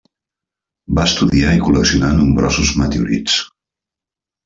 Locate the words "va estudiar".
0.99-1.53